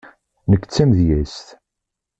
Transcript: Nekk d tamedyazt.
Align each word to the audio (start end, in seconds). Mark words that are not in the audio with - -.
Nekk 0.49 0.63
d 0.65 0.71
tamedyazt. 0.75 1.47